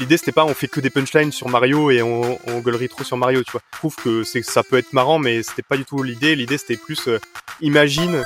[0.00, 3.04] l'idée c'était pas on fait que des punchlines sur Mario et on, on gueulerie trop
[3.04, 3.60] sur Mario, tu vois.
[3.72, 6.34] Je trouve que c'est ça peut être marrant, mais c'était pas du tout l'idée.
[6.36, 7.18] L'idée c'était plus euh,
[7.60, 8.22] imagine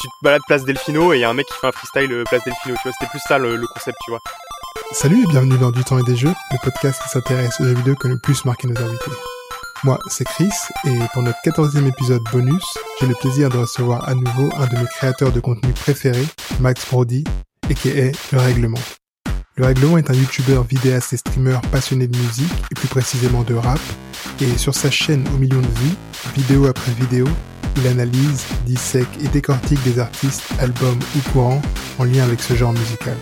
[0.00, 2.12] tu te balades place Delfino et il y a un mec qui fait un freestyle
[2.12, 2.92] euh, place Delfino, tu vois.
[2.98, 4.20] C'était plus ça le, le, concept, tu vois.
[4.92, 7.74] Salut et bienvenue dans Du temps et des jeux, le podcast qui s'intéresse aux jeux
[7.74, 9.10] vidéo qui ont le plus marqué nos invités.
[9.84, 10.50] Moi, c'est Chris,
[10.84, 12.64] et pour notre 14e épisode bonus,
[13.00, 16.26] j'ai le plaisir de recevoir à nouveau un de mes créateurs de contenu préférés,
[16.60, 17.24] Max Brody,
[17.68, 18.78] et qui est Le Règlement.
[19.56, 23.54] Le Règlement est un youtubeur, vidéaste et streamer passionné de musique, et plus précisément de
[23.54, 23.80] rap,
[24.40, 25.94] et sur sa chaîne aux millions de vues,
[26.34, 27.28] vidéo après vidéo,
[27.76, 31.60] il analyse, dissèque et décortique des artistes, albums ou courants
[31.98, 33.16] en lien avec ce genre musical.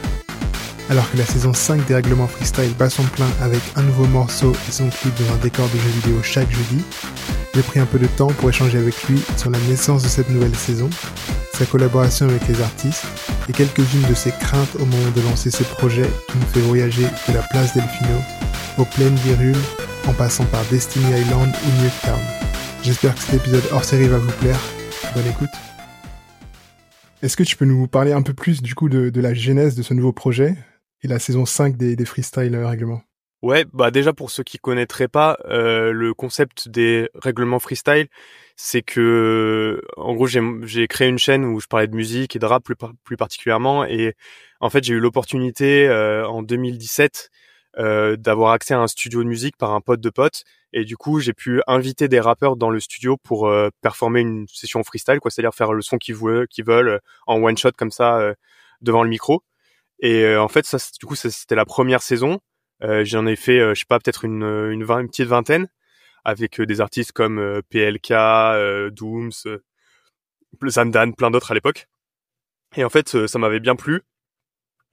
[0.88, 4.52] Alors que la saison 5 des règlements freestyle bat son plein avec un nouveau morceau
[4.68, 6.84] et son clip dans un décor de jeux vidéo chaque jeudi,
[7.56, 10.30] j'ai pris un peu de temps pour échanger avec lui sur la naissance de cette
[10.30, 10.90] nouvelle saison,
[11.60, 13.04] sa collaboration avec les artistes
[13.46, 17.02] et quelques-unes de ses craintes au moment de lancer ce projet qui nous fait voyager
[17.02, 18.16] de la place Delfino
[18.78, 19.60] aux plaines virules
[20.08, 22.20] en passant par Destiny Island ou Newtown.
[22.82, 24.58] J'espère que cet épisode hors série va vous plaire.
[25.14, 25.50] Bonne écoute.
[27.22, 29.82] Est-ce que tu peux nous parler un peu plus du coup de, la genèse de
[29.82, 30.56] ce nouveau projet
[31.02, 33.02] et la saison 5 des, freestyle règlements?
[33.42, 38.08] Ouais, bah déjà pour ceux qui connaîtraient pas, euh, le concept des règlements freestyle,
[38.62, 42.44] c'est que en gros j'ai créé une chaîne où je parlais de musique et de
[42.44, 43.86] rap plus, plus particulièrement.
[43.86, 44.14] Et
[44.60, 47.30] en fait j'ai eu l'opportunité euh, en 2017
[47.78, 50.44] euh, d'avoir accès à un studio de musique par un pote de pote.
[50.74, 54.46] Et du coup j'ai pu inviter des rappeurs dans le studio pour euh, performer une
[54.48, 55.30] session freestyle quoi.
[55.30, 58.34] C'est-à-dire faire le son qu'ils veulent qu'ils veulent en one shot comme ça euh,
[58.82, 59.42] devant le micro.
[60.00, 62.40] Et en fait ça du coup c'était la première saison.
[62.82, 65.68] Euh, J'en ai fait, euh, je sais pas, peut-être une, une, une, petite vingtaine
[66.24, 68.12] avec euh, des artistes comme PLK,
[68.92, 69.58] Dooms,
[70.66, 71.86] Zamdan, plein d'autres à l'époque.
[72.76, 74.02] Et en fait, ça m'avait bien plu.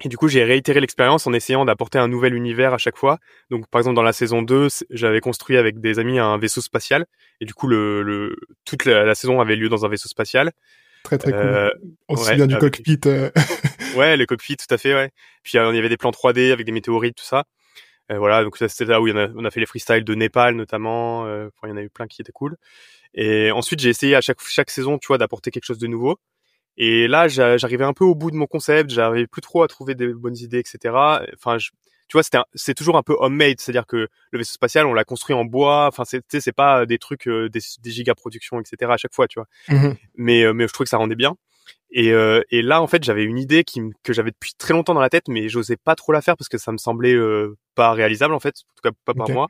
[0.03, 3.17] Et du coup, j'ai réitéré l'expérience en essayant d'apporter un nouvel univers à chaque fois.
[3.49, 7.05] Donc, par exemple, dans la saison 2, j'avais construit avec des amis un vaisseau spatial.
[7.41, 10.51] Et du coup, le, le toute la, saison avait lieu dans un vaisseau spatial.
[11.03, 11.41] Très, très cool.
[11.41, 11.69] Euh,
[12.09, 12.99] Aussi bien du cockpit.
[13.95, 15.09] ouais, le cockpit, tout à fait, ouais.
[15.41, 17.45] Puis, il y avait des plans 3D avec des météorites, tout ça.
[18.11, 21.25] Euh, voilà, donc c'était là où a, on a fait les freestyles de Népal notamment.
[21.25, 22.57] Euh, il y en a eu plein qui étaient cool.
[23.13, 26.19] Et ensuite, j'ai essayé à chaque chaque saison, tu vois, d'apporter quelque chose de nouveau.
[26.77, 28.91] Et là, j'arrivais un peu au bout de mon concept.
[28.91, 30.93] J'arrivais plus trop à trouver des bonnes idées, etc.
[31.33, 31.71] Enfin, je,
[32.07, 35.03] tu vois, c'était c'est toujours un peu homemade, c'est-à-dire que le vaisseau spatial, on l'a
[35.03, 35.87] construit en bois.
[35.87, 38.91] Enfin, c'est c'est pas des trucs euh, des, des giga productions, etc.
[38.93, 39.47] À chaque fois, tu vois.
[39.69, 41.35] Mmh mais mais je trouvais que ça rendait bien.
[41.91, 44.93] Et, euh, et là, en fait, j'avais une idée qui, que j'avais depuis très longtemps
[44.93, 47.55] dans la tête, mais j'osais pas trop la faire parce que ça me semblait euh,
[47.75, 49.47] pas réalisable, en fait, en tout cas pas par moi.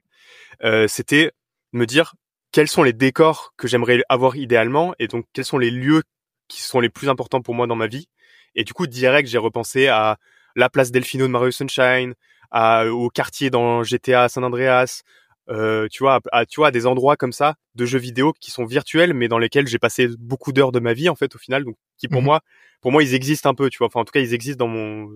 [0.63, 1.31] Euh, C'était
[1.73, 2.13] me dire
[2.51, 6.03] quels sont les décors que j'aimerais avoir idéalement, et donc quels sont les lieux
[6.47, 8.07] qui sont les plus importants pour moi dans ma vie.
[8.55, 10.17] Et du coup, direct, j'ai repensé à
[10.55, 12.13] la place Delfino de Mario Sunshine,
[12.51, 15.01] à, au quartier dans GTA San Andreas,
[15.49, 18.65] euh, tu vois, à, tu vois, des endroits comme ça de jeux vidéo qui sont
[18.65, 21.63] virtuels, mais dans lesquels j'ai passé beaucoup d'heures de ma vie en fait au final,
[21.63, 22.41] donc qui pour mmh moi,
[22.81, 23.87] pour moi, ils existent un peu, tu vois.
[23.87, 25.09] Enfin, en tout cas, ils existent dans mon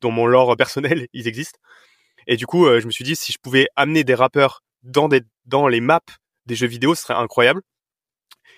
[0.00, 1.58] dans mon lore personnel, ils existent.
[2.26, 5.08] Et du coup, euh, je me suis dit si je pouvais amener des rappeurs dans
[5.08, 6.00] des dans les maps
[6.46, 7.62] des jeux vidéo, ce serait incroyable.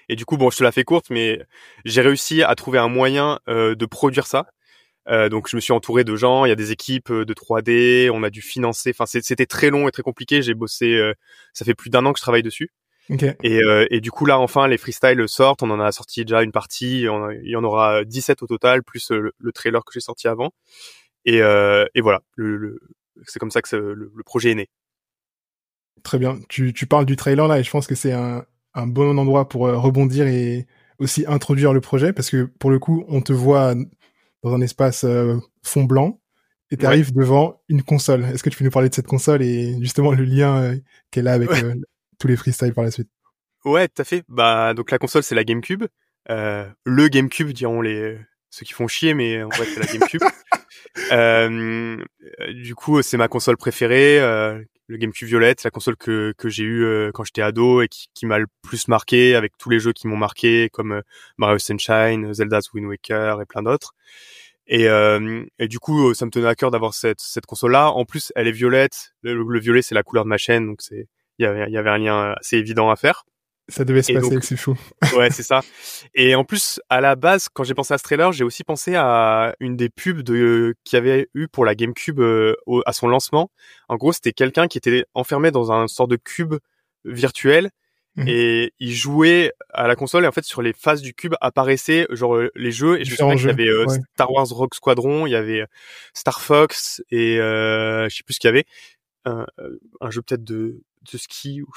[0.09, 1.41] Et du coup, bon, je te la fais courte, mais
[1.84, 4.47] j'ai réussi à trouver un moyen euh, de produire ça.
[5.09, 7.33] Euh, donc je me suis entouré de gens, il y a des équipes euh, de
[7.33, 8.91] 3D, on a dû financer.
[8.91, 10.43] Enfin c'était très long et très compliqué.
[10.43, 11.15] J'ai bossé, euh,
[11.55, 12.71] ça fait plus d'un an que je travaille dessus.
[13.43, 13.61] Et,
[13.91, 17.01] et, du coup là enfin les freestyles sortent, on en a sorti déjà une partie,
[17.01, 20.53] il y en aura 17 au total plus le, trailer que j'ai sorti avant.
[21.25, 22.79] Et, et voilà, le,
[23.25, 24.69] c'est comme ça que le, projet est né.
[26.03, 26.39] Très bien.
[26.49, 29.49] Tu, tu parles du trailer là et je pense que c'est un, un bon endroit
[29.49, 30.67] pour rebondir et
[30.99, 33.75] aussi introduire le projet parce que pour le coup on te voit
[34.43, 36.21] dans un espace euh, fond blanc
[36.71, 38.25] et tu arrives devant une console.
[38.25, 40.77] Est-ce que tu peux nous parler de cette console et justement le lien euh,
[41.11, 41.75] qu'elle a avec euh,
[42.19, 43.09] tous les freestyles par la suite
[43.65, 44.25] Ouais, tout à fait.
[44.29, 45.84] Bah donc la console c'est la GameCube,
[46.31, 48.19] euh, le GameCube diront les
[48.51, 50.23] ceux qui font chier, mais en fait c'est la GameCube.
[52.55, 57.10] du coup c'est ma console préférée, le GameCube Violette, la console que que j'ai eue
[57.13, 60.07] quand j'étais ado et qui, qui m'a le plus marqué avec tous les jeux qui
[60.07, 61.03] m'ont marqué comme
[61.37, 63.95] Mario Sunshine, Zelda's Wind Waker et plein d'autres.
[64.69, 67.91] Et, euh, et du coup, ça me tenait à cœur d'avoir cette, cette console-là.
[67.91, 69.15] En plus, elle est violette.
[69.22, 71.09] Le, violet, c'est la couleur de ma chaîne, donc c'est
[71.39, 73.25] il y avait, y avait un lien assez évident à faire.
[73.71, 74.79] Ça devait se passer, c'est fou.
[75.17, 75.61] ouais, c'est ça.
[76.15, 78.95] Et en plus, à la base, quand j'ai pensé à ce trailer, j'ai aussi pensé
[78.95, 82.55] à une des pubs de qu'il y avait eu pour la GameCube euh,
[82.87, 83.51] à son lancement.
[83.89, 86.55] En gros, c'était quelqu'un qui était enfermé dans un sort de cube
[87.05, 87.71] virtuel
[88.19, 88.29] Mhm.
[88.29, 92.07] et il jouait à la console et en fait sur les faces du cube apparaissaient
[92.11, 95.27] genre euh, les jeux et je me qu'il y avait euh, Star Wars Rock Squadron,
[95.27, 95.67] il y avait euh,
[96.15, 98.65] Star Fox et euh, je sais plus ce qu'il y avait.
[99.25, 99.47] un,
[100.01, 100.81] un jeu peut-être de,
[101.13, 101.69] de ski ou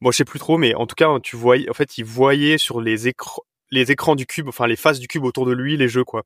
[0.00, 2.58] bon je sais plus trop mais en tout cas tu voyais en fait il voyait
[2.58, 5.76] sur les écrans les écrans du cube enfin les faces du cube autour de lui
[5.76, 6.22] les jeux quoi.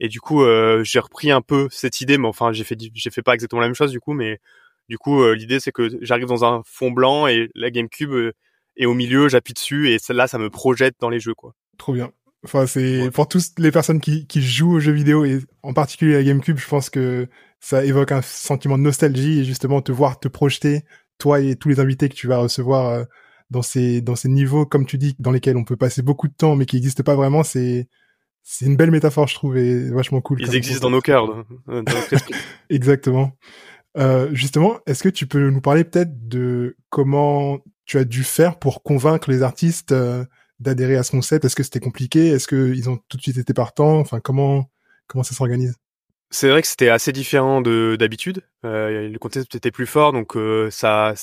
[0.00, 3.10] Et du coup euh, j'ai repris un peu cette idée mais enfin j'ai fait j'ai
[3.10, 4.40] fait pas exactement la même chose du coup mais
[4.88, 8.32] du coup euh, l'idée c'est que j'arrive dans un fond blanc et la GameCube euh,
[8.76, 11.54] est au milieu j'appuie dessus et là ça me projette dans les jeux quoi.
[11.78, 12.10] Trop bien.
[12.44, 16.12] Enfin, c'est pour toutes les personnes qui, qui jouent aux jeux vidéo et en particulier
[16.12, 17.26] la GameCube, je pense que
[17.58, 20.82] ça évoque un sentiment de nostalgie et justement te voir te projeter
[21.18, 23.04] toi et tous les invités que tu vas recevoir euh,
[23.50, 26.34] dans ces dans ces niveaux comme tu dis dans lesquels on peut passer beaucoup de
[26.34, 27.88] temps mais qui n'existent pas vraiment c'est
[28.42, 31.26] c'est une belle métaphore je trouve et vachement cool ils existent dans nos cœurs
[31.66, 31.84] dans
[32.70, 33.32] exactement.
[33.96, 38.58] Euh, justement est-ce que tu peux nous parler peut-être de comment tu as dû faire
[38.58, 40.24] pour convaincre les artistes euh,
[40.60, 41.44] d'adhérer à ce concept?
[41.44, 42.28] Est-ce que c'était compliqué?
[42.28, 43.98] Est-ce qu'ils ont tout de suite été partants?
[43.98, 44.70] Enfin, comment
[45.06, 45.76] comment ça s'organise?
[46.34, 48.42] C'est vrai que c'était assez différent de d'habitude.
[48.64, 51.14] Euh, le contexte était plus fort, donc euh, ça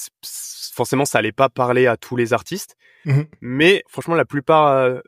[0.73, 2.77] forcément ça allait pas parler à tous les artistes.
[3.05, 4.99] Mmh Mais franchement, la plupart euh,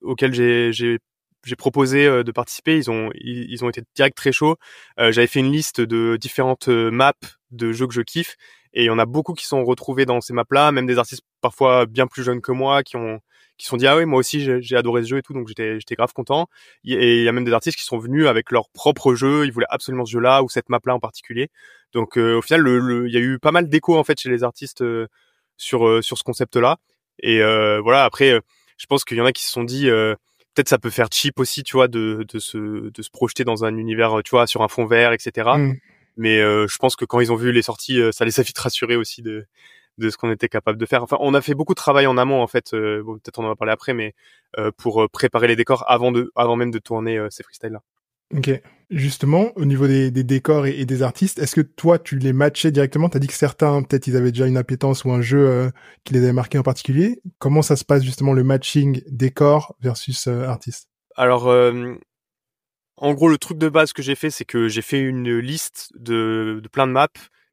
[0.00, 0.98] auxquels j'ai j'ai
[1.44, 4.56] j'ai proposé euh, de participer, ils ont ils, ont été direct très chauds.
[4.98, 7.12] Euh, j'avais fait une liste de différentes maps
[7.52, 8.36] de jeux que je kiffe
[8.72, 11.22] et il y en a beaucoup qui sont retrouvés dans ces maps-là, même des artistes
[11.40, 13.20] parfois bien plus jeunes que moi qui ont
[13.62, 15.78] qui sont dit ah oui moi aussi j'ai adoré ce jeu et tout donc j'étais
[15.78, 16.48] j'étais grave content.
[16.84, 19.52] Et il y a même des artistes qui sont venus avec leur propre jeu ils
[19.52, 21.48] voulaient absolument ce jeu là ou cette map là en particulier.
[21.92, 22.66] Donc euh, au final
[23.06, 25.06] il y a eu pas mal d'écho en fait chez les artistes euh,
[25.56, 26.78] sur euh, sur ce concept là
[27.20, 28.40] et voilà après
[28.78, 31.38] je pense qu'il y en a qui se sont dit peut-être ça peut faire cheap
[31.38, 32.58] aussi tu vois de de se
[32.90, 35.74] de se projeter dans un univers tu vois sur un fond vert etc mmh.
[36.16, 38.96] mais je pense que quand ils ont vu les sorties ça les a vite rassurés
[38.96, 39.46] aussi de
[39.98, 41.02] de ce qu'on était capable de faire.
[41.02, 42.74] Enfin, on a fait beaucoup de travail en amont en fait.
[42.74, 44.14] Euh, bon, peut-être on en va parler après, mais
[44.58, 47.82] euh, pour euh, préparer les décors avant de, avant même de tourner ces freestyles là.
[48.34, 48.50] Ok.
[48.88, 52.70] Justement, au niveau des, des décors et, des artistes, est-ce que toi tu les matchais
[52.70, 53.10] directement?
[53.10, 55.70] T'as dit que certains, peut-être, ils avaient déjà une appétence ou un jeu
[56.04, 57.20] qui les avait marqués en particulier.
[57.38, 60.88] Comment ça se passe justement le matching décor versus artiste?
[61.14, 61.46] Alors,
[62.96, 65.90] en gros, le truc de base que j'ai fait, c'est que j'ai fait une liste
[65.94, 67.08] de, de plein de maps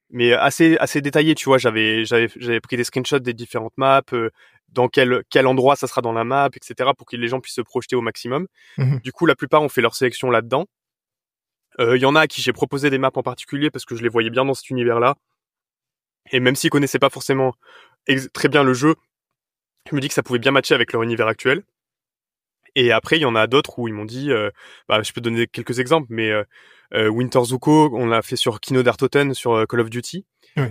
[0.09, 1.57] mais assez assez détaillé tu vois.
[1.57, 4.29] J'avais j'avais j'avais pris des screenshots des différentes maps euh,
[4.69, 7.55] dans quel quel endroit ça sera dans la map etc pour que les gens puissent
[7.55, 8.47] se projeter au maximum.
[8.77, 10.65] Mmh du coup la plupart ont fait leur sélection là dedans
[11.79, 13.95] euh, il y en a à qui j'ai proposé des maps en particulier parce que
[13.95, 15.15] je les voyais bien dans cet univers là
[16.31, 17.53] et même s'ils connaissaient pas forcément
[18.33, 18.95] très bien le jeu
[19.89, 21.63] je me dis que ça pouvait bien matcher avec leur univers actuel
[22.75, 24.49] et après, il y en a d'autres où ils m'ont dit, euh,
[24.87, 26.43] bah, je peux donner quelques exemples, mais euh,
[26.93, 30.25] euh Winter Zuko, on l'a fait sur Kino Dartoten sur euh, Call of Duty.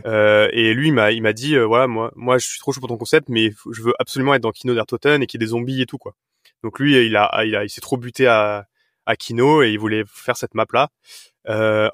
[0.05, 2.81] Euh, et lui, il m'a, il m'a dit, voilà, moi, moi, je suis trop chaud
[2.81, 5.47] pour ton concept, mais je veux absolument être dans Kino Dartoten et qu'il y ait
[5.47, 6.15] des zombies et tout, quoi.
[6.63, 8.67] Donc lui, il a, il a, il s'est trop buté à,
[9.07, 10.91] à Kino et il voulait faire cette map là.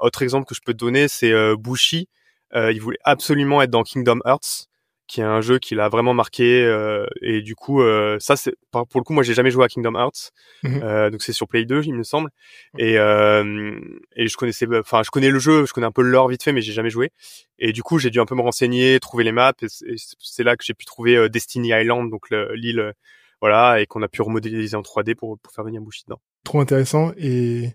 [0.00, 2.08] autre exemple que je peux te donner, c'est Bushi.
[2.54, 4.68] il voulait absolument être dans Kingdom Hearts
[5.14, 8.52] qui est un jeu qui l'a vraiment marqué euh, et du coup euh, ça c'est
[8.72, 10.32] pour le coup moi j'ai jamais joué à Kingdom Hearts
[10.64, 10.80] mhm.
[10.82, 12.30] euh, donc c'est sur Play 2 il me semble
[12.78, 13.78] et euh,
[14.16, 16.42] et je connaissais enfin je connais le jeu je connais un peu le lore vite
[16.42, 17.12] fait mais j'ai jamais joué
[17.60, 20.56] et du coup j'ai dû un peu me renseigner trouver les maps et c'est là
[20.56, 22.92] que j'ai pu trouver Destiny Island donc l'île
[23.40, 26.60] voilà et qu'on a pu remodéliser en 3D pour pour faire venir Bushi dedans trop
[26.60, 27.70] intéressant et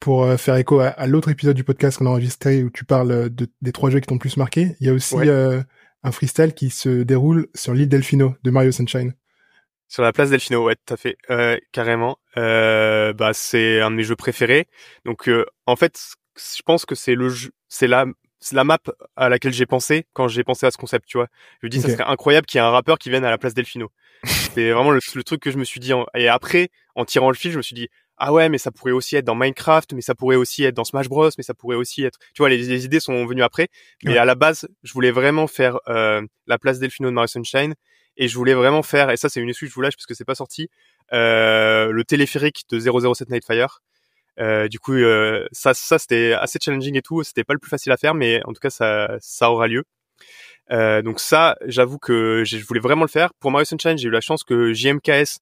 [0.00, 3.48] pour faire écho à, l'autre épisode du podcast qu'on a enregistré où tu parles de,
[3.62, 5.16] des trois jeux qui t'ont plus marqué, il y a aussi
[6.02, 9.14] un freestyle qui se déroule sur l'île Delfino de Mario Sunshine.
[9.88, 12.18] Sur la place Delfino, ouais, tout à fait, euh, carrément.
[12.36, 14.66] Euh, bah, c'est un de mes jeux préférés.
[15.06, 15.98] Donc, euh, en fait,
[16.36, 18.04] je pense que c'est le jeu, c'est la,
[18.38, 18.78] c'est la map
[19.16, 21.28] à laquelle j'ai pensé quand j'ai pensé à ce concept, tu vois.
[21.62, 23.38] Je me dis, ça serait incroyable qu'il y ait un rappeur qui vienne à la
[23.38, 23.90] place Delfino.
[24.24, 25.92] c'est vraiment le, le, truc que je me suis dit.
[26.14, 28.92] Et après, en tirant le fil, je me suis dit, ah ouais, mais ça pourrait
[28.92, 31.76] aussi être dans Minecraft, mais ça pourrait aussi être dans Smash Bros, mais ça pourrait
[31.76, 33.68] aussi être, tu vois, les, idées sont venues après.
[34.04, 37.74] Mais à la base, je voulais vraiment faire euh, la place Delphino de Mario Sunshine,
[38.16, 40.06] et je voulais vraiment faire, et ça c'est une excuse que je vous lâche parce
[40.06, 40.68] que c'est pas sorti,
[41.12, 43.80] euh, le téléphérique de 007 Nightfire.
[44.40, 47.22] Euh, du coup, euh, ça, ça c'était assez challenging et tout.
[47.24, 49.84] C'était pas le plus facile à faire, mais en tout cas, ça, ça aura lieu.
[50.70, 53.32] Euh, donc ça, j'avoue que je voulais vraiment le faire.
[53.40, 55.38] Pour Mario Sunshine, j'ai eu la chance que JMKS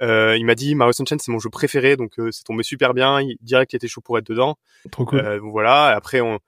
[0.00, 2.94] euh, il m'a dit Mario Sunshine c'est mon jeu préféré, donc euh, c'est tombé super
[2.94, 3.20] bien.
[3.20, 4.56] Il dirait qu'il était chaud pour être dedans.
[4.90, 5.20] Trop cool.
[5.20, 5.86] Euh, voilà.
[5.86, 6.38] Après on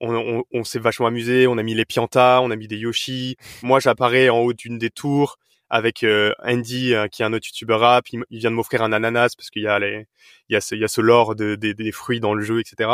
[0.00, 1.46] on, on, on s'est vachement amusé.
[1.46, 3.36] On a mis les Pianta, on a mis des Yoshi.
[3.62, 5.38] Moi j'apparais en haut d'une des tours
[5.70, 8.06] avec euh, Andy qui est un autre youtubeur rap.
[8.10, 10.06] Il, vient de m'offrir un ananas parce qu'il y a les
[10.48, 12.60] il y a ce il y a ce lore de, des fruits dans le jeu,
[12.60, 12.90] etc.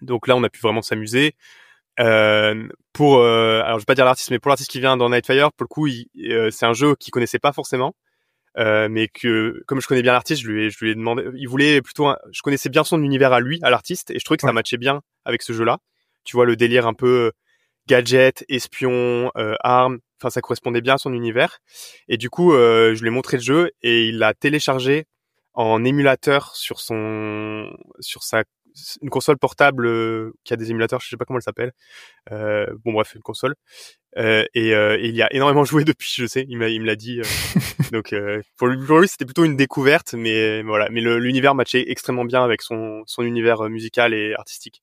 [0.00, 1.34] Donc là on a pu vraiment s'amuser.
[2.00, 5.52] Euh, pour alors je vais pas dire l'artiste mais pour l'artiste qui vient dans Nightfire
[5.52, 5.88] pour le coup
[6.52, 7.92] c'est un jeu qu'il connaissait pas forcément
[8.58, 11.24] euh, mais que comme je connais bien l'artiste, je lui ai, je lui ai demandé,
[11.36, 14.38] il voulait plutôt, je connaissais bien son univers à lui, à l'artiste, et je trouvais
[14.38, 15.78] que ça matchait bien avec ce jeu-là.
[16.24, 17.32] Tu vois le délire un peu
[17.86, 19.98] gadgets, espions, armes.
[20.20, 21.60] Enfin, ça correspondait bien à son univers.
[22.08, 25.06] Et du coup, je lui ai montré le jeu et il l'a téléchargé
[25.54, 27.68] en émulateur sur son
[28.00, 28.44] sur sa
[29.02, 31.72] une console portable euh, qui a des émulateurs, je sais pas comment elle s'appelle.
[32.32, 33.54] Euh, bon bref, une console.
[34.16, 36.96] Euh, et, et, il y a énormément joué depuis, je sais, il, il me l'a
[36.96, 37.20] dit.
[37.92, 38.14] donc
[38.56, 40.88] pour lui, c'était plutôt une découverte, mais voilà.
[40.90, 44.82] Mais l'univers matchait extrêmement bien avec son, son univers musical et artistique.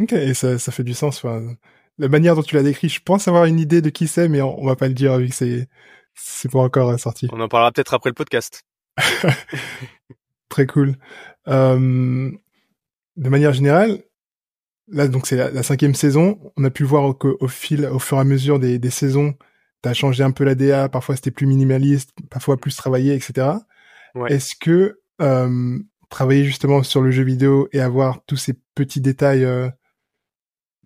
[0.00, 1.18] Ok, et ça, ça fait du sens.
[1.18, 1.54] Enfin,
[1.98, 4.40] la manière dont tu l'as décrit, je pense avoir une idée de qui c'est, mais
[4.40, 5.68] on, on, va pas le dire vu que c'est
[6.14, 7.28] c'est pas encore sorti.
[7.32, 8.64] On en parlera peut-être après le podcast.
[10.48, 10.96] Très cool.
[11.48, 12.30] Euh,
[13.16, 14.02] de manière générale,
[14.88, 16.38] là donc c'est la, cinquième saison.
[16.56, 19.34] On a pu voir qu'au au fil, au fur et à mesure des, des saisons,
[19.82, 20.88] t'as changé un peu la DA.
[20.88, 23.48] Parfois c'était plus minimaliste, parfois plus travaillé, etc.
[24.14, 24.32] Ouais.
[24.32, 25.78] Est-ce que euh,
[26.08, 29.68] travailler justement sur le jeu vidéo et avoir tous ces petits détails euh,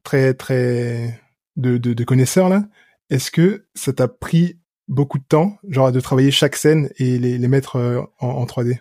[0.02, 1.20] très très
[1.56, 2.64] de, de, de connaisseurs là,
[3.10, 7.38] est-ce que ça t'a pris beaucoup de temps, genre de travailler chaque scène et les,
[7.38, 8.80] les mettre euh, en, en 3D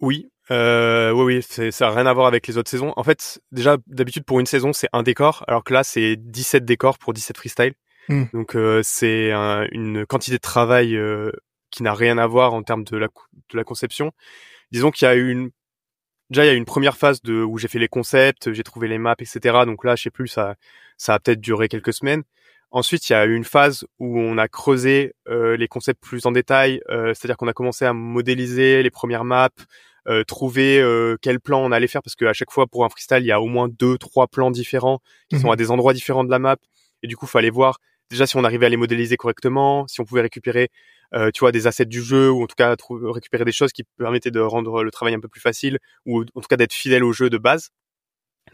[0.00, 2.92] Oui, euh, oui, oui, ça n'a rien à voir avec les autres saisons.
[2.96, 6.64] En fait, déjà, d'habitude, pour une saison, c'est un décor, alors que là, c'est 17
[6.64, 7.74] décors pour 17 freestyle.
[8.08, 8.24] Hmm.
[8.32, 11.32] Donc, euh, c'est une quantité de travail euh,
[11.70, 14.12] qui n'a rien à voir en termes de la, de la conception.
[14.70, 15.50] Disons qu'il y a une...
[16.30, 18.88] Déjà, il y a une première phase de où j'ai fait les concepts, j'ai trouvé
[18.88, 19.64] les maps, etc.
[19.66, 20.56] Donc là, je sais plus, ça,
[20.96, 22.22] ça a peut-être duré quelques semaines.
[22.70, 26.26] Ensuite, il y a eu une phase où on a creusé euh, les concepts plus
[26.26, 29.50] en détail, euh, c'est-à-dire qu'on a commencé à modéliser les premières maps,
[30.08, 33.20] euh, trouver euh, quel plan on allait faire parce qu'à chaque fois pour un freestyle
[33.20, 35.58] il y a au moins deux trois plans différents qui sont à mhm.
[35.58, 36.56] des endroits différents de la map
[37.02, 37.78] et du coup fallait voir
[38.10, 40.68] déjà si on arrivait à les modéliser correctement si on pouvait récupérer
[41.14, 43.84] euh, tu vois des assets du jeu ou en tout cas récupérer des choses qui
[43.96, 47.04] permettaient de rendre le travail un peu plus facile ou en tout cas d'être fidèle
[47.04, 47.70] au jeu de base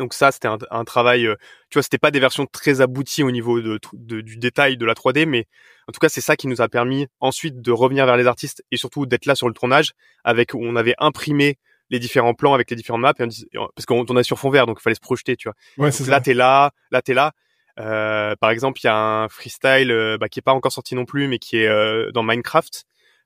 [0.01, 1.27] donc ça, c'était un, un, travail.
[1.27, 1.37] Euh,
[1.69, 4.95] tu vois, c'était pas des versions très abouties au niveau de, du détail de la
[4.95, 5.47] 3D, mais
[5.87, 8.65] en tout cas, c'est ça qui nous a permis ensuite de revenir vers les artistes
[8.71, 9.93] et surtout d'être là sur le tournage,
[10.25, 11.59] avec où on avait imprimé
[11.91, 14.83] les différents plans avec les différentes maps, parce qu'on tournait sur fond vert, donc il
[14.83, 15.85] fallait se projeter, tu vois.
[15.85, 17.33] Ouais, donc là, t'es là, là, t'es là.
[17.79, 20.95] Euh, par exemple, il y a un freestyle euh, bah, qui est pas encore sorti
[20.95, 22.85] non plus, mais qui est euh, dans Minecraft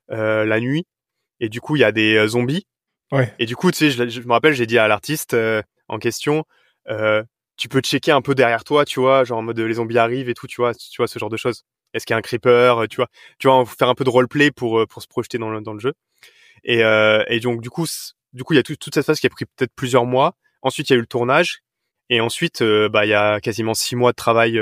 [0.09, 0.85] la nuit,
[1.39, 2.67] et du coup, il y a des zombies.
[3.11, 3.33] Ouais.
[3.39, 5.35] Et du coup, tu sais, je, je me rappelle, j'ai dit à l'artiste
[5.87, 6.45] en question,
[7.57, 10.29] tu peux checker un peu derrière toi, tu vois, genre en mode les zombies arrivent
[10.29, 11.63] et tout, tu vois, tu vois ce genre de choses.
[11.93, 13.07] Est-ce qu'il y a un creeper, euh, tu vois,
[13.39, 15.73] tu vois, faire un peu de roleplay pour euh, pour se projeter dans le dans
[15.73, 15.93] le jeu.
[16.63, 17.85] Et euh, et donc du coup
[18.33, 20.35] du coup il y a toute cette phase qui a pris peut-être plusieurs mois.
[20.61, 21.61] Ensuite il y a eu le tournage
[22.09, 24.59] et ensuite bah il y a quasiment six mois de travail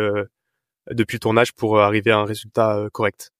[0.91, 3.31] depuis le tournage pour arriver à un résultat correct.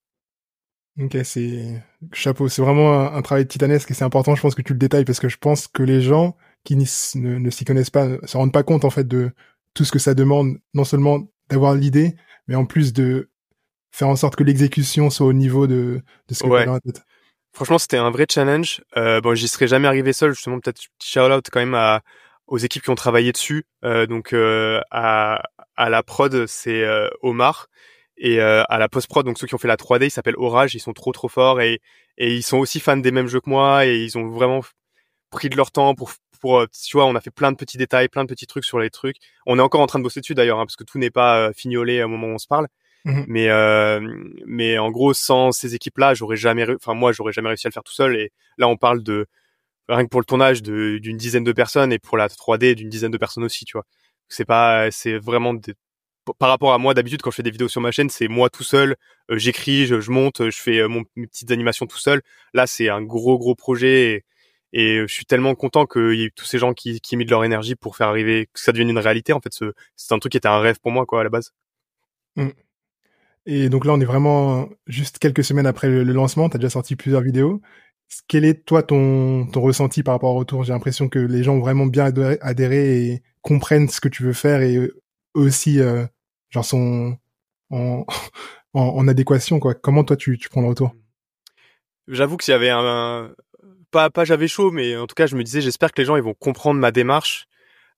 [1.00, 2.48] Ok, c'est chapeau.
[2.50, 4.36] C'est vraiment un, un, travail titanesque et c'est important.
[4.36, 7.38] Je pense que tu le détailles parce que je pense que les gens qui ne,
[7.38, 9.32] ne s'y connaissent pas, se rendent pas compte en fait de
[9.74, 12.16] tout ce que ça demande, non seulement d'avoir l'idée,
[12.48, 13.30] mais en plus de
[13.92, 16.66] faire en sorte que l'exécution soit au niveau de, de ce que ouais.
[16.66, 17.04] dans la tête.
[17.54, 18.82] Franchement, c'était un vrai challenge.
[18.98, 20.34] Euh, bon, j'y serais jamais arrivé seul.
[20.34, 22.02] Justement, peut-être shout out quand même à,
[22.48, 23.66] aux équipes qui ont travaillé dessus.
[23.84, 25.44] Euh, donc euh, à,
[25.76, 27.68] à la prod, c'est euh, Omar
[28.18, 30.76] et à la post prod, donc ceux qui ont fait la 3D, ils s'appellent Orage.
[30.76, 31.82] Ils sont trop trop forts et
[32.20, 34.62] et ils sont aussi fans des mêmes jeux que moi et ils ont vraiment
[35.32, 36.12] pris de leur temps pour
[36.44, 38.66] pour, euh, tu vois, on a fait plein de petits détails, plein de petits trucs
[38.66, 39.16] sur les trucs.
[39.46, 41.38] On est encore en train de bosser dessus d'ailleurs, hein, parce que tout n'est pas
[41.38, 42.68] euh, fignolé au moment où on se parle.
[43.06, 44.02] Mmh mais euh,
[44.46, 47.74] mais en gros, sans ces équipes-là, j'aurais jamais, enfin moi, j'aurais jamais réussi à le
[47.74, 48.18] faire tout seul.
[48.18, 49.26] Et là, on parle de
[49.88, 53.12] rien que pour le tournage d'une dizaine de personnes et pour la 3D d'une dizaine
[53.12, 53.86] de personnes aussi, tu vois.
[54.28, 55.76] C'est pas, c'est vraiment des,
[56.40, 58.50] par rapport à moi d'habitude quand je fais des vidéos sur ma chaîne, c'est moi
[58.50, 58.98] tout seul,
[59.30, 62.22] j'écris, je, je, monte, je fais mon, mes petites animations tout seul.
[62.54, 64.12] Là, c'est un gros gros projet.
[64.12, 64.26] Et,
[64.74, 67.30] et je suis tellement content qu'il y ait tous ces gens qui, qui mis de
[67.30, 69.32] leur énergie pour faire arriver que ça devienne une réalité.
[69.32, 69.54] En fait,
[69.96, 71.54] c'est un truc qui était un rêve pour moi, quoi, à la base.
[72.36, 72.50] Mmh.
[73.46, 76.50] Et donc là, on est vraiment juste quelques semaines après le, lancement.
[76.50, 77.62] Tu as déjà sorti plusieurs vidéos.
[78.28, 80.64] Quel est, toi, ton, ton ressenti par rapport au retour?
[80.64, 82.06] J'ai l'impression que les gens ont vraiment bien
[82.42, 85.02] adhéré, et comprennent ce que tu veux faire et eux
[85.36, 86.06] aussi, euh,
[86.50, 87.18] genre, sont
[87.70, 88.06] en,
[88.74, 89.76] en, en, adéquation, quoi.
[89.76, 90.96] Comment, toi, tu, tu prends le retour?
[92.08, 93.34] J'avoue que s'il y avait un,
[93.94, 96.18] pas pas j'avais chaud, mais en tout cas je me disais j'espère que les gens
[96.18, 97.46] ils vont comprendre ma démarche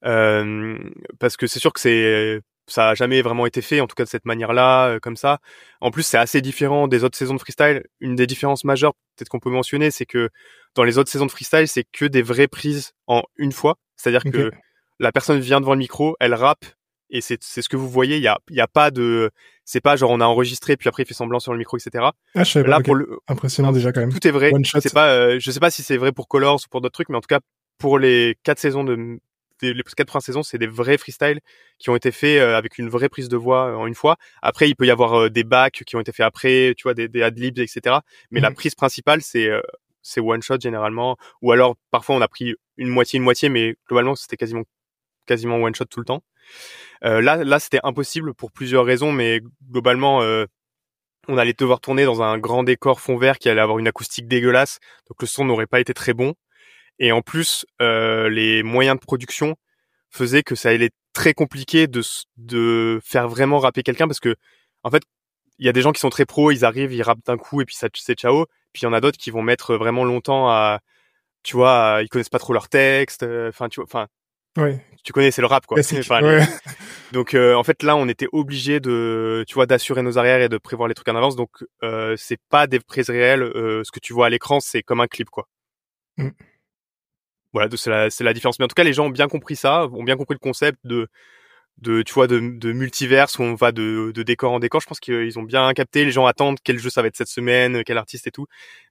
[0.05, 0.77] euh,
[1.19, 4.03] parce que c'est sûr que c'est ça a jamais vraiment été fait en tout cas
[4.03, 5.39] de cette manière-là euh, comme ça.
[5.81, 7.83] En plus c'est assez différent des autres saisons de freestyle.
[7.99, 10.29] Une des différences majeures peut-être qu'on peut mentionner c'est que
[10.75, 14.23] dans les autres saisons de freestyle c'est que des vraies prises en une fois, c'est-à-dire
[14.23, 14.51] que
[14.99, 16.65] la personne vient devant le micro, elle rappe
[17.09, 18.17] et c'est c'est ce que vous voyez.
[18.17, 19.31] Il y a il y a pas de
[19.63, 22.05] c'est pas genre on a enregistré puis après il fait semblant sur le micro etc.
[22.35, 24.13] Ah, je Là pour le impressionnant déjà quand même.
[24.13, 24.51] Tout est vrai.
[24.79, 27.09] C'est pas euh, je sais pas si c'est vrai pour Colors ou pour d'autres trucs
[27.09, 27.39] mais en tout cas
[27.77, 29.19] pour les quatre saisons de
[29.61, 31.39] les quatre premières saisons, c'est des vrais freestyles
[31.79, 34.17] qui ont été faits avec une vraie prise de voix en une fois.
[34.41, 37.07] Après, il peut y avoir des backs qui ont été faits après, tu vois, des,
[37.07, 37.99] des adlibs, etc.
[38.31, 39.49] Mais la prise principale, c'est
[40.05, 43.75] c'est one shot généralement, ou alors parfois on a pris une moitié, une moitié, mais
[43.87, 44.63] globalement c'était quasiment
[45.25, 46.23] quasiment one shot tout le temps.
[47.03, 50.45] Euh, là, là, c'était impossible pour plusieurs raisons, mais globalement, euh,
[51.27, 54.27] on allait devoir tourner dans un grand décor fond vert qui allait avoir une acoustique
[54.27, 56.33] dégueulasse, donc le son n'aurait pas été très bon.
[56.99, 59.55] Et en plus, euh, les moyens de production
[60.09, 62.01] faisaient que ça allait être très compliqué de,
[62.37, 64.35] de faire vraiment rapper quelqu'un parce que,
[64.83, 65.03] en fait,
[65.59, 67.61] il y a des gens qui sont très pros, ils arrivent, ils rappent d'un coup
[67.61, 68.45] et puis ça c'est ciao.
[68.73, 70.79] Puis il y en a d'autres qui vont mettre vraiment longtemps à,
[71.43, 73.23] tu vois, ils connaissent pas trop leur texte.
[73.23, 74.07] Enfin, tu vois, enfin,
[74.57, 74.79] Ouais.
[75.05, 75.77] Tu connais, c'est le rap, quoi.
[77.11, 80.49] Donc, euh, en fait, là, on était obligé de, tu vois, d'assurer nos arrières et
[80.49, 81.35] de prévoir les trucs en avance.
[81.35, 81.51] Donc,
[81.83, 83.43] euh, c'est pas des prises réelles.
[83.43, 85.47] Euh, ce que tu vois à l'écran, c'est comme un clip, quoi.
[86.17, 86.29] Mm.
[87.53, 88.57] Voilà, c'est la, c'est la différence.
[88.57, 90.79] Mais en tout cas, les gens ont bien compris ça, ont bien compris le concept
[90.83, 91.07] de,
[91.77, 94.81] de, tu vois, de, de multiverse où on va de, de décor en décor.
[94.81, 96.03] Je pense qu'ils ont bien capté.
[96.03, 98.47] Les gens attendent quel jeu ça va être cette semaine, quel artiste et tout.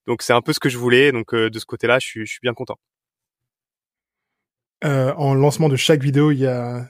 [0.06, 1.10] Donc, c'est un peu ce que je voulais.
[1.10, 2.78] Donc, de ce côté-là, je suis, je suis bien content.
[4.84, 6.88] Euh, en lancement de chaque vidéo, il y a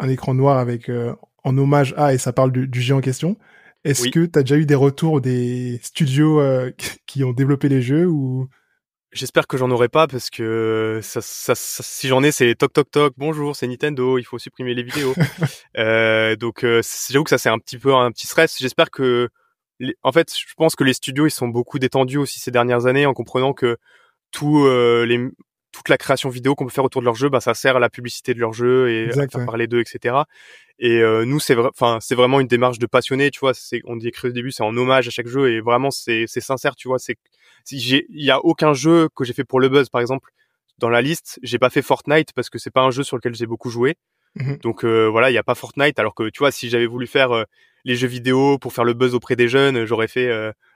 [0.00, 3.00] un écran noir avec euh, en hommage à et ça parle du, du jeu en
[3.00, 3.36] question.
[3.84, 6.72] Est-ce que tu as déjà eu des retours des studios euh,
[7.06, 8.48] qui ont développé les jeux ou?
[9.12, 12.90] J'espère que j'en aurai pas parce que ça, ça, si j'en ai, c'est toc toc
[12.90, 13.14] toc.
[13.16, 14.18] Bonjour, c'est Nintendo.
[14.18, 15.14] Il faut supprimer les vidéos.
[16.38, 16.66] donc
[17.10, 18.58] j'avoue que ça c'est un petit peu un petit stress.
[18.58, 19.30] J'espère que,
[20.02, 23.06] en fait, je pense que les studios ils sont beaucoup détendus aussi ces dernières années
[23.06, 23.78] en comprenant que
[24.32, 25.30] tous les
[25.76, 27.78] toute la création vidéo qu'on peut faire autour de leur jeu, bah ça sert à
[27.78, 30.16] la publicité de leur jeu et à faire parler d'eux, etc.
[30.78, 33.54] Et euh, nous, c'est enfin c'est vraiment une démarche de passionné, tu vois.
[33.54, 36.24] C'est on dit écrit au début, c'est en hommage à chaque jeu et vraiment c'est
[36.26, 36.98] c'est sincère, tu vois.
[36.98, 37.16] C'est
[37.70, 40.30] il y a aucun jeu que j'ai fait pour le buzz, par exemple,
[40.78, 41.38] dans la liste.
[41.42, 43.96] J'ai pas fait Fortnite parce que c'est pas un jeu sur lequel j'ai beaucoup joué.
[44.36, 45.98] Mmh Donc euh, voilà, il y a pas Fortnite.
[45.98, 47.44] Alors que tu vois, si j'avais voulu faire euh,
[47.84, 50.30] les jeux vidéo pour faire le buzz auprès des jeunes, j'aurais fait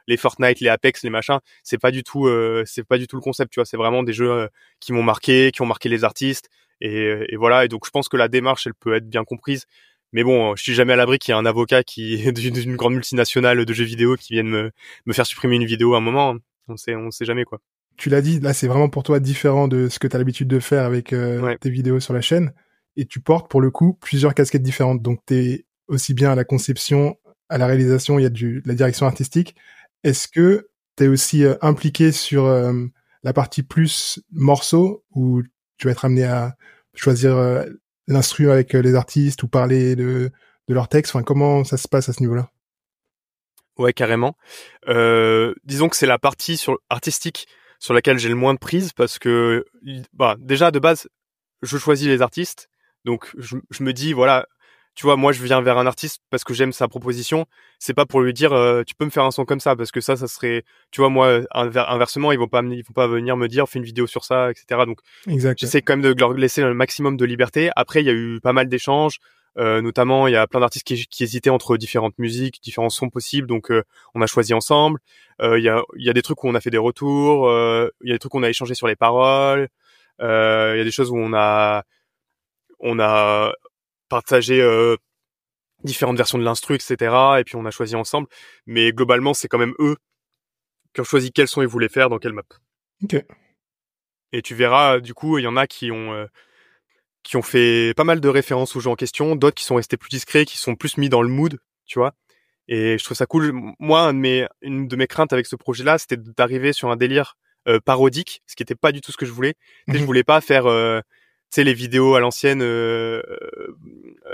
[0.06, 3.16] les Fortnite, les Apex, les machins, c'est pas du tout, euh, c'est pas du tout
[3.16, 3.64] le concept, tu vois.
[3.64, 4.48] C'est vraiment des jeux euh,
[4.80, 6.48] qui m'ont marqué, qui ont marqué les artistes,
[6.80, 7.64] et, voilà.
[7.64, 9.66] Et donc je pense que la démarche, elle peut être bien comprise.
[10.12, 12.94] Mais bon, je suis jamais à l'abri qu'il y ait un avocat qui d'une grande
[12.94, 14.70] multinationale de jeux vidéo qui vienne me,
[15.06, 16.36] me faire supprimer une vidéo à un moment.
[16.68, 17.60] On sait, on sait jamais quoi.
[17.96, 20.48] Tu l'as dit, là c'est vraiment pour toi différent de ce que tu as l'habitude
[20.48, 22.52] de faire avec euh, tes vidéos sur la chaîne.
[22.96, 25.02] Et tu portes pour le coup plusieurs casquettes différentes.
[25.02, 27.16] Donc tu es aussi bien à la conception,
[27.48, 29.54] à la réalisation, il y a du, la direction artistique,
[30.04, 32.72] est-ce que tu es aussi euh, impliqué sur euh,
[33.22, 35.42] la partie plus morceau où
[35.76, 36.56] tu vas être amené à
[36.94, 37.64] choisir euh,
[38.48, 40.30] avec les artistes ou parler de,
[40.68, 41.14] leur texte?
[41.14, 42.50] Enfin, comment ça se passe à ce niveau-là?
[43.78, 44.36] Ouais, carrément.
[44.88, 49.18] Euh, disons que c'est la partie artistique sur laquelle j'ai le moins de prise parce
[49.18, 49.64] que
[50.12, 51.08] bah déjà de base
[51.62, 52.68] je choisis les artistes.
[53.04, 54.46] Donc je me dis voilà
[55.00, 57.46] tu vois, moi je viens vers un artiste parce que j'aime sa proposition.
[57.78, 59.90] C'est pas pour lui dire euh, tu peux me faire un son comme ça parce
[59.90, 63.38] que ça, ça serait, tu vois, moi inversement ils vont pas, ils vont pas venir
[63.38, 64.82] me dire fais une vidéo sur ça, etc.
[64.84, 64.98] Donc
[65.56, 67.70] j'essaie quand même de leur laisser le maximum de liberté.
[67.76, 69.20] Après il y a eu pas mal d'échanges.
[69.58, 73.08] Euh, notamment, il y a plein d'artistes qui, qui, hésitaient entre différentes musiques, différents sons
[73.08, 73.82] possibles, donc euh,
[74.14, 75.00] on a choisi ensemble.
[75.42, 77.50] Il y, a, y a des trucs où on a fait des retours,
[78.02, 79.68] il y a des trucs où on a échangé sur les paroles,
[80.20, 81.84] il y a des choses où on a
[82.80, 83.52] on a
[84.10, 84.96] partager euh,
[85.84, 86.96] différentes versions de l'instru, etc.
[87.38, 88.28] Et puis on a choisi ensemble.
[88.66, 89.96] Mais globalement, c'est quand même eux
[90.92, 92.42] qui ont choisi quel son ils voulaient faire dans quelle map.
[93.02, 93.16] Ok.
[94.32, 96.26] Et tu verras, du coup, il y en a qui ont euh,
[97.22, 99.96] qui ont fait pas mal de références au jeu en question, d'autres qui sont restés
[99.96, 102.14] plus discrets, qui sont plus mis dans le mood, tu vois.
[102.68, 103.52] Et je trouve ça cool.
[103.78, 104.12] Moi,
[104.62, 107.36] une de mes craintes avec ce projet-là, c'était d'arriver sur un délire
[107.68, 109.54] euh, parodique, ce qui était pas du tout ce que je voulais.
[109.88, 110.04] Je mhm.
[110.04, 110.66] voulais pas faire
[111.50, 113.22] sais les vidéos à l'ancienne euh,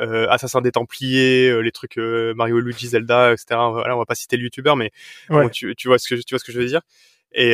[0.01, 4.05] euh, Assassin des Templiers euh, les trucs euh, Mario Luigi Zelda etc voilà on va
[4.05, 4.91] pas citer le youtubeur mais
[5.53, 6.83] tu, tu vois ce que tu vois ce que je veux dire.
[7.33, 7.53] Et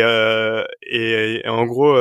[0.83, 1.97] et, en gros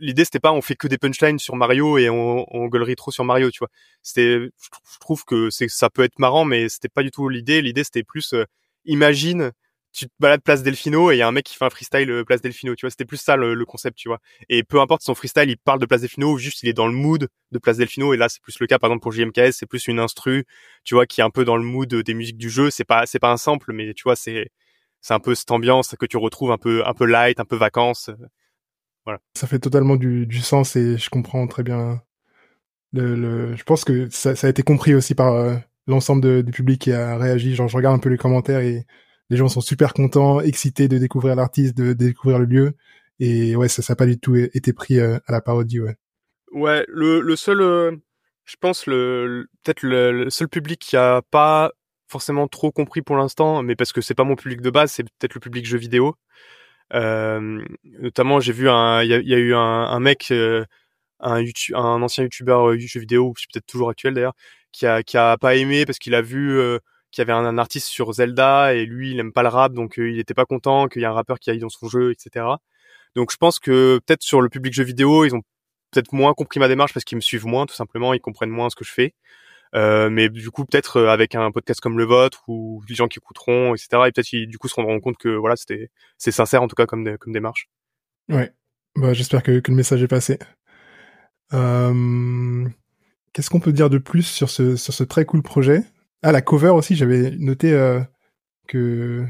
[0.00, 3.10] l'idée c'était pas on fait que des punchlines sur Mario et on, on gueulerie trop
[3.10, 3.70] sur Mario tu vois.
[4.02, 7.62] C'était je trouve que c'est ça peut être marrant mais c'était pas du tout l'idée.
[7.62, 8.34] L'idée c'était plus
[8.84, 9.52] imagine
[9.92, 12.10] tu te balades place Delfino et il y a un mec qui fait un freestyle
[12.10, 14.18] euh, place Delfino, tu vois, c'était plus ça le, concept, tu vois.
[14.48, 16.86] Et peu importe son freestyle, il parle de place Delfino ou juste il est dans
[16.86, 19.52] le mood de place Delfino et là c'est plus le cas par exemple pour JMKS,
[19.52, 20.44] c'est plus une instru,
[20.84, 23.06] tu vois, qui est un peu dans le mood des musiques du jeu, c'est pas
[23.06, 24.48] c'est pas un sample mais tu vois, c'est
[25.02, 27.56] c'est un peu cette ambiance que tu retrouves un peu un peu light, un peu
[27.56, 28.08] vacances.
[28.08, 28.16] Euh,
[29.04, 29.20] voilà.
[29.34, 32.00] Ça fait totalement du, du sens et je comprends très bien
[32.92, 33.56] le, le...
[33.56, 37.18] je pense que ça, a été compris aussi par euh, l'ensemble du public qui a
[37.18, 38.86] réagi, genre je regarde un peu les commentaires et
[39.32, 42.72] les gens sont super contents, excités de découvrir l'artiste, de, découvrir le lieu.
[43.18, 45.96] Et ouais, ça n'a pas du tout été pris euh, à la parodie, ouais.
[46.50, 47.96] Ouais, le, seul, euh,
[48.44, 51.72] je pense le, peut-être le, seul public qui a pas
[52.08, 55.04] forcément trop compris pour l'instant, mais parce que c'est pas mon public de base, c'est
[55.04, 56.14] peut-être le public jeu vidéo.
[56.92, 60.30] Euh, notamment, j'ai vu un, il y a, eu un, mec,
[61.20, 64.34] un, YouTube, un ancien youtubeur jeu vidéo, c'est peut-être toujours actuel d'ailleurs,
[64.72, 66.60] qui a, qui a pas aimé parce qu'il a vu
[67.12, 69.94] qu'il y avait un, artiste sur Zelda et lui il aime pas le rap, donc
[69.98, 72.46] il était pas content qu'il y ait un rappeur qui aille dans son jeu, etc.
[73.14, 75.42] Donc je pense que peut-être sur le public jeu vidéo, ils ont
[75.90, 78.70] peut-être moins compris ma démarche parce qu'ils me suivent moins, tout simplement, ils comprennent moins
[78.70, 79.14] ce que je fais.
[79.74, 83.08] Euh, mais du coup, peut-être euh, avec un podcast comme le vôtre ou les gens
[83.08, 84.02] qui écouteront, etc.
[84.06, 86.86] Et peut-être du coup se rendront compte que voilà, c'était c'est sincère en tout cas
[86.86, 87.68] comme démarche.
[88.28, 88.52] Ouais.
[88.96, 90.38] Bah, j'espère que, que le message est passé.
[91.54, 92.68] Euh...
[93.32, 95.82] Qu'est-ce qu'on peut dire de plus sur ce sur ce très cool projet?
[96.22, 98.00] Ah, la cover aussi, j'avais noté euh,
[98.68, 99.24] que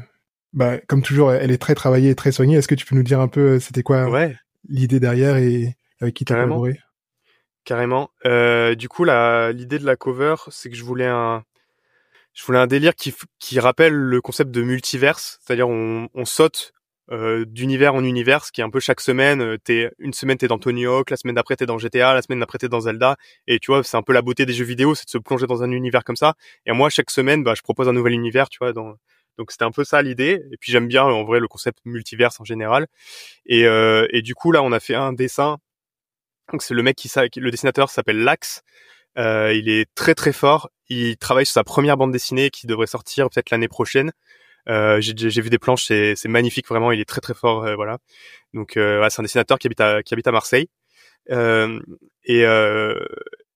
[0.53, 2.57] bah comme toujours, elle est très travaillée et très soignée.
[2.57, 4.35] Est-ce que tu peux nous dire un peu c'était quoi ouais.
[4.69, 6.79] l'idée derrière et avec qui t'as collaboré?
[7.65, 8.11] Carrément.
[8.25, 11.43] Euh, du coup, l'idée de la cover, c'est que je voulais un,
[12.33, 16.73] je voulais un délire qui, qui rappelle le concept de multiverse, c'est-à-dire on, on saute
[17.11, 19.41] euh, d'univers en univers, ce qui est un peu chaque semaine.
[19.41, 22.21] Euh, t'es une semaine t'es dans Tony Hawk, la semaine d'après t'es dans GTA, la
[22.21, 24.65] semaine d'après t'es dans Zelda, et tu vois, c'est un peu la beauté des jeux
[24.65, 26.35] vidéo, c'est de se plonger dans un univers comme ça.
[26.65, 28.73] Et moi, chaque semaine, bah, je propose un nouvel univers, tu vois.
[28.73, 28.95] Dans...
[29.37, 30.41] Donc c'était un peu ça l'idée.
[30.51, 32.87] Et puis j'aime bien en vrai le concept multiverse en général.
[33.45, 35.57] Et, euh, et du coup là, on a fait un dessin
[36.51, 38.63] donc c'est le mec qui le dessinateur s'appelle Lax.
[39.17, 40.69] Euh, il est très très fort.
[40.89, 44.11] Il travaille sur sa première bande dessinée qui devrait sortir peut-être l'année prochaine.
[44.69, 46.91] Euh, j'ai vu des planches, c'est magnifique vraiment.
[46.91, 47.97] Il est très très fort, euh, voilà.
[48.53, 50.67] Donc euh, c'est un dessinateur qui habite à qui habite à Marseille.
[51.31, 51.79] Euh,
[52.25, 52.43] et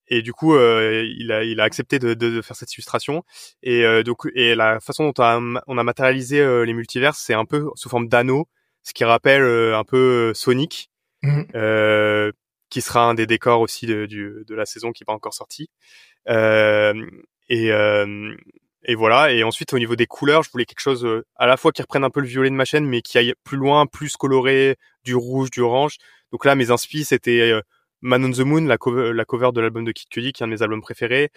[0.10, 3.24] et du coup il a il a accepté de, de, faire cette illustration.
[3.64, 7.46] Et donc et la façon dont on a, on a matérialisé les multivers, c'est un
[7.46, 8.48] peu sous forme d'anneaux,
[8.84, 10.90] ce qui rappelle un peu Sonic.
[11.24, 12.32] Mmh
[12.70, 15.34] qui sera un des décors aussi de, du, de la saison qui n'est pas encore
[15.34, 15.70] sorti.
[16.30, 16.94] Euh,
[17.50, 18.36] et, euh,
[18.84, 19.32] et voilà.
[19.34, 21.82] Et ensuite, au niveau des couleurs, je voulais quelque chose euh, à la fois qui
[21.82, 24.78] reprenne un peu le violet de ma chaîne, mais qui aille plus loin, plus coloré,
[25.04, 25.98] du rouge, du orange.
[26.32, 27.62] Donc là, mes inspi, c'était euh,
[28.02, 30.46] Man on the Moon, la cover, la cover de l'album de Kid Cudi, qui est
[30.46, 31.30] un de mes albums préférés,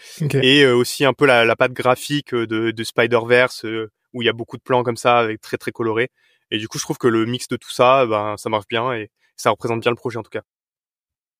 [0.42, 3.64] et euh, aussi un peu la, la patte graphique de, de Spider-Verse,
[4.12, 6.10] où il y a beaucoup de plans comme ça, avec très très coloré.
[6.50, 8.92] Et du coup, je trouve que le mix de tout ça, ben, ça marche bien
[8.92, 10.42] et ça représente bien le projet en tout cas.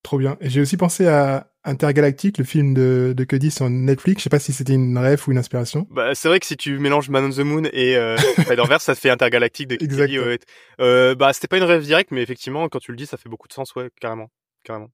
[0.03, 0.37] Trop bien.
[0.41, 4.21] J'ai aussi pensé à Intergalactic, le film de, de Cuddy sur Netflix.
[4.21, 5.87] Je sais pas si c'était une rêve ou une inspiration.
[5.91, 8.95] Bah, c'est vrai que si tu mélanges Man on the Moon et euh, Spider-Verse, ça
[8.95, 10.19] fait Intergalactic de Cuddy.
[10.19, 10.39] Ouais.
[10.81, 13.29] Euh, bah, c'était pas une rêve directe, mais effectivement, quand tu le dis, ça fait
[13.29, 14.31] beaucoup de sens, ouais, carrément.
[14.65, 14.89] carrément.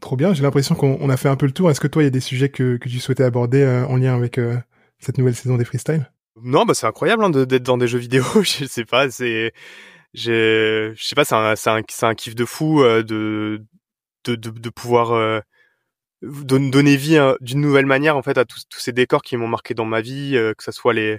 [0.00, 0.32] Trop bien.
[0.32, 1.70] J'ai l'impression qu'on a fait un peu le tour.
[1.70, 3.96] Est-ce que toi, il y a des sujets que, que tu souhaitais aborder euh, en
[3.96, 4.56] lien avec euh,
[4.98, 8.24] cette nouvelle saison des freestyle Non, bah, c'est incroyable hein, d'être dans des jeux vidéo.
[8.42, 9.52] je sais pas, c'est,
[10.14, 11.70] je sais pas, c'est un, c'est
[12.04, 13.62] un, un kiff de fou euh, de
[14.24, 15.40] de, de, de pouvoir euh,
[16.22, 19.48] donner vie hein, d'une nouvelle manière en fait à tous, tous ces décors qui m'ont
[19.48, 21.18] marqué dans ma vie, euh, que ça soit les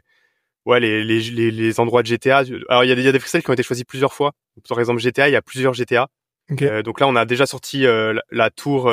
[0.66, 2.44] ouais les, les, les, les, endroits de GTA.
[2.70, 4.32] Alors il y a, y a des freestyles qui ont été choisis plusieurs fois.
[4.70, 6.08] Par exemple GTA, il y a plusieurs GTA.
[6.62, 8.92] Euh, donc là on a déjà sorti euh, la, tour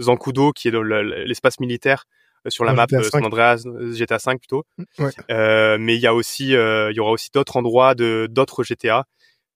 [0.00, 2.04] Zancudo qui est dans l'espace militaire
[2.48, 4.64] sur la map San Andreas GTA 5 plutôt.
[4.78, 5.78] Mm, ouais.
[5.78, 9.04] mais il y a aussi il y aura aussi d'autres endroits de d'autres GTA.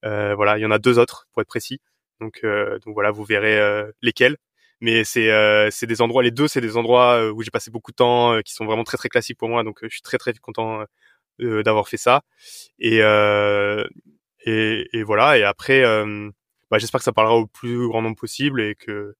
[0.02, 1.80] voilà, il y en a deux autres pour être précis.
[2.22, 4.36] Donc, euh, donc voilà, vous verrez euh, lesquels.
[4.80, 7.92] Mais c'est euh, c'est des endroits, les deux, c'est des endroits où j'ai passé beaucoup
[7.92, 9.62] de temps, qui sont vraiment très très classiques pour moi.
[9.64, 10.84] Donc je suis très très content
[11.38, 12.22] d'avoir fait ça.
[12.80, 12.98] Et,
[14.44, 15.38] et, et voilà.
[15.38, 15.82] Et après,
[16.70, 19.14] bah, j'espère que ça parlera au plus grand nombre possible et que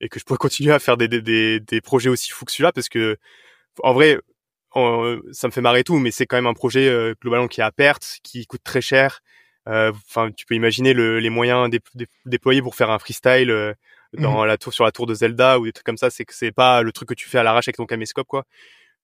[0.00, 2.72] et que je pourrai continuer à faire des, des, des, projets aussi fous que celui-là
[2.72, 3.16] parce que
[3.82, 4.18] en vrai
[5.32, 7.72] ça me fait marrer tout mais c'est quand même un projet globalement qui est à
[7.72, 9.30] perte qui coûte très cher euh,
[9.66, 11.70] enfin, tu peux imaginer le, les moyens
[12.24, 13.72] déployés pour faire un freestyle euh,
[14.14, 14.46] dans mmh.
[14.46, 16.10] la tour sur la tour de Zelda ou des trucs comme ça.
[16.10, 18.44] C'est que c'est pas le truc que tu fais à l'arrache avec ton caméscope, quoi.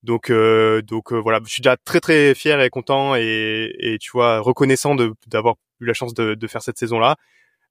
[0.03, 4.11] Donc, euh, donc voilà, je suis déjà très très fier et content et, et tu
[4.13, 4.95] vois reconnaissant
[5.27, 7.17] d'avoir eu la chance de, de faire cette saison-là.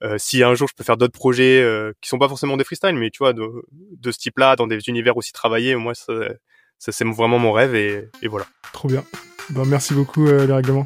[0.03, 2.65] Euh, si un jour je peux faire d'autres projets euh, qui sont pas forcément des
[2.65, 6.13] freestyles, mais tu vois de, de ce type-là, dans des univers aussi travaillés, moi ça,
[6.77, 8.45] ça c'est vraiment mon rêve et, et voilà.
[8.73, 9.05] Trop bien.
[9.51, 10.85] Bon, merci beaucoup euh, les règlements.